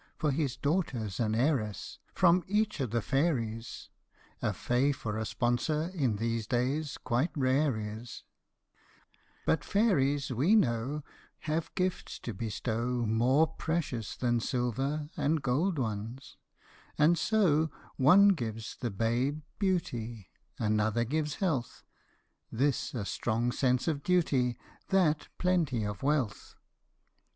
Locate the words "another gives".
20.57-21.35